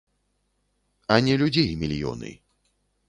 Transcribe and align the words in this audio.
А 1.15 1.19
не 1.27 1.35
людзей 1.41 1.69
мільёны. 1.83 2.31